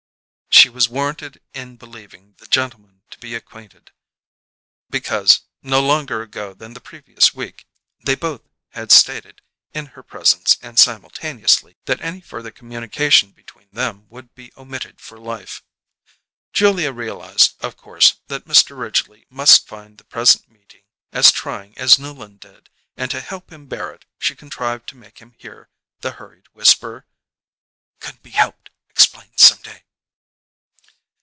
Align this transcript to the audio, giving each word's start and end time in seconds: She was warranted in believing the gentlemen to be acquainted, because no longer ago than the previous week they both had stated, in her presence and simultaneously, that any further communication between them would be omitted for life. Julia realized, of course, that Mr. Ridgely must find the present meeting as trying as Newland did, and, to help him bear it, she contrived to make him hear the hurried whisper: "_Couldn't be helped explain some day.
She 0.53 0.67
was 0.69 0.89
warranted 0.89 1.41
in 1.55 1.77
believing 1.77 2.35
the 2.37 2.45
gentlemen 2.45 3.01
to 3.09 3.17
be 3.17 3.33
acquainted, 3.33 3.91
because 4.91 5.39
no 5.63 5.81
longer 5.81 6.21
ago 6.21 6.53
than 6.53 6.73
the 6.73 6.81
previous 6.81 7.33
week 7.33 7.65
they 8.05 8.13
both 8.13 8.41
had 8.71 8.91
stated, 8.91 9.41
in 9.73 9.87
her 9.87 10.03
presence 10.03 10.57
and 10.61 10.77
simultaneously, 10.77 11.77
that 11.85 12.01
any 12.01 12.21
further 12.21 12.51
communication 12.51 13.31
between 13.31 13.69
them 13.71 14.07
would 14.09 14.35
be 14.35 14.51
omitted 14.55 14.99
for 14.99 15.17
life. 15.17 15.63
Julia 16.53 16.91
realized, 16.91 17.55
of 17.63 17.75
course, 17.77 18.17
that 18.27 18.45
Mr. 18.45 18.77
Ridgely 18.77 19.25
must 19.31 19.65
find 19.67 19.97
the 19.97 20.03
present 20.03 20.47
meeting 20.51 20.83
as 21.11 21.31
trying 21.31 21.75
as 21.77 21.97
Newland 21.97 22.41
did, 22.41 22.69
and, 22.95 23.09
to 23.09 23.21
help 23.21 23.51
him 23.51 23.65
bear 23.67 23.91
it, 23.93 24.05
she 24.19 24.35
contrived 24.35 24.87
to 24.89 24.97
make 24.97 25.19
him 25.19 25.33
hear 25.39 25.69
the 26.01 26.11
hurried 26.11 26.49
whisper: 26.53 27.07
"_Couldn't 27.99 28.21
be 28.21 28.31
helped 28.31 28.69
explain 28.89 29.31
some 29.37 29.59
day. 29.61 29.83